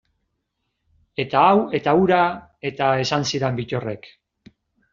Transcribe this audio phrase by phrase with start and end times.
[1.23, 2.23] Eta hau eta hura,
[2.73, 4.13] eta esan zidan Bittorrek.